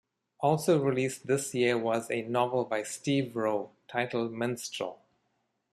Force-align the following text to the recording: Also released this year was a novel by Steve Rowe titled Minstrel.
Also 0.39 0.81
released 0.81 1.27
this 1.27 1.53
year 1.53 1.77
was 1.77 2.09
a 2.09 2.23
novel 2.23 2.65
by 2.65 2.81
Steve 2.81 3.35
Rowe 3.35 3.69
titled 3.87 4.31
Minstrel. 4.33 4.99